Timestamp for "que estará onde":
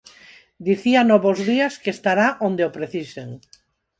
1.83-2.63